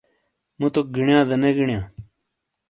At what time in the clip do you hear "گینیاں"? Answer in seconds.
0.95-1.23, 1.57-1.85